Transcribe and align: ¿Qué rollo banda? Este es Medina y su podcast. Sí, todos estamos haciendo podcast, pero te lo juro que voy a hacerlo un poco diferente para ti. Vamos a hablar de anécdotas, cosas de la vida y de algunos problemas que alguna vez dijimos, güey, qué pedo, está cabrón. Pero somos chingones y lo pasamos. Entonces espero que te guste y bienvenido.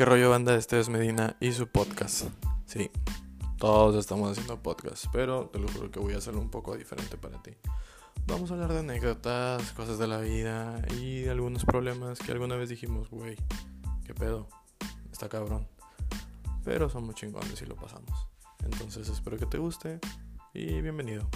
¿Qué 0.00 0.06
rollo 0.06 0.30
banda? 0.30 0.54
Este 0.54 0.80
es 0.80 0.88
Medina 0.88 1.36
y 1.40 1.52
su 1.52 1.66
podcast. 1.66 2.24
Sí, 2.64 2.90
todos 3.58 3.96
estamos 3.96 4.30
haciendo 4.30 4.62
podcast, 4.62 5.04
pero 5.12 5.50
te 5.52 5.58
lo 5.58 5.68
juro 5.68 5.90
que 5.90 6.00
voy 6.00 6.14
a 6.14 6.16
hacerlo 6.16 6.40
un 6.40 6.48
poco 6.48 6.74
diferente 6.74 7.18
para 7.18 7.42
ti. 7.42 7.50
Vamos 8.26 8.50
a 8.50 8.54
hablar 8.54 8.72
de 8.72 8.78
anécdotas, 8.78 9.72
cosas 9.72 9.98
de 9.98 10.06
la 10.06 10.16
vida 10.16 10.80
y 10.98 11.20
de 11.20 11.30
algunos 11.30 11.66
problemas 11.66 12.18
que 12.18 12.32
alguna 12.32 12.56
vez 12.56 12.70
dijimos, 12.70 13.10
güey, 13.10 13.36
qué 14.06 14.14
pedo, 14.14 14.48
está 15.12 15.28
cabrón. 15.28 15.68
Pero 16.64 16.88
somos 16.88 17.14
chingones 17.14 17.60
y 17.60 17.66
lo 17.66 17.76
pasamos. 17.76 18.26
Entonces 18.64 19.06
espero 19.06 19.36
que 19.36 19.44
te 19.44 19.58
guste 19.58 20.00
y 20.54 20.80
bienvenido. 20.80 21.28